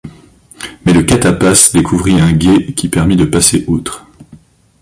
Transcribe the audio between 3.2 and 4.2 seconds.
passer outre.